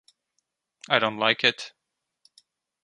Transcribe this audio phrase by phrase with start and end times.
[0.89, 1.73] I don't like it.